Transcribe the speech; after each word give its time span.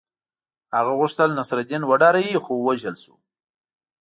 هغه 0.75 0.91
غوښتل 0.99 1.29
نصرالدین 1.39 1.83
وډاروي 1.85 2.35
خو 2.43 2.51
ووژل 2.57 2.95
شو. 3.03 3.13